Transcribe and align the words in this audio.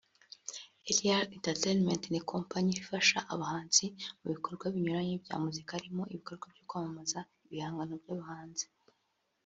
Eliel 0.89 1.25
Entertainment 1.37 2.03
ni 2.11 2.19
kompanyi 2.31 2.71
ifasha 2.81 3.19
abahanzi 3.33 3.85
mu 4.19 4.27
bikorwa 4.33 4.65
binyuranye 4.73 5.15
bya 5.23 5.35
muzika 5.43 5.71
harimo 5.77 6.03
ibikorwa 6.13 6.45
byo 6.53 6.63
kwamamaza 6.69 7.19
ibihangano 7.45 7.95
by’abahanzi 8.03 8.65